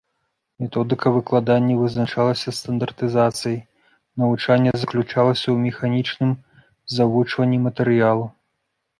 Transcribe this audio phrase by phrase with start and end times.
[0.61, 3.59] Методыка выкладання вызначалася стандартызацыяй,
[4.21, 6.31] навучанне заключалася ў механічным
[6.95, 8.25] завучванні матэрыялу.